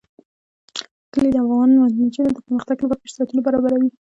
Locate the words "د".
1.31-1.37, 2.33-2.37